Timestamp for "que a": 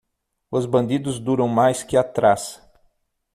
1.83-2.03